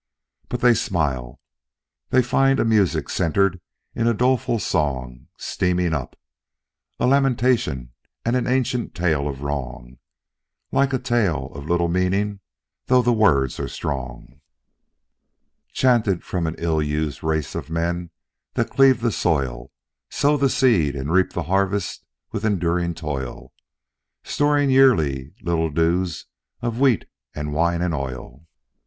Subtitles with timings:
[0.49, 1.39] But they smile,
[2.09, 3.61] they find a music centered
[3.93, 6.17] in a doleful song Steaming up,
[6.99, 7.93] a lamentation
[8.25, 9.99] and an ancient tale of wrong,
[10.71, 12.39] Like a tale of little meaning,
[12.87, 14.41] tho the words are strong;
[15.71, 18.09] Chanted from an ill−used race of men
[18.55, 19.69] that cleave the soil,
[20.09, 23.53] Sow the seed and reap the harvest with enduring toil,
[24.23, 26.25] Storing yearly little dues
[26.59, 27.05] of wheat,
[27.35, 28.47] and wine and oil."